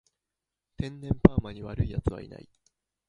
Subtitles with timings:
[0.77, 2.49] 天然パーマに悪い奴はいない